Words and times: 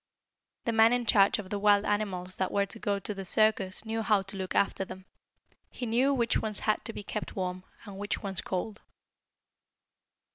The 0.65 0.71
man 0.71 0.93
in 0.93 1.05
charge 1.05 1.37
of 1.37 1.51
the 1.51 1.59
wild 1.59 1.85
animals 1.85 2.37
that 2.37 2.51
were 2.51 2.65
to 2.65 2.79
go 2.79 2.97
to 2.97 3.13
the 3.13 3.23
circus 3.23 3.85
knew 3.85 4.01
how 4.01 4.23
to 4.23 4.35
look 4.35 4.55
after 4.55 4.83
them. 4.83 5.05
He 5.69 5.85
knew 5.85 6.11
which 6.11 6.39
ones 6.41 6.61
had 6.61 6.83
to 6.85 6.91
be 6.91 7.03
kept 7.03 7.35
warm, 7.35 7.65
and 7.85 7.99
which 7.99 8.17
ones 8.23 8.41
cold. 8.41 8.81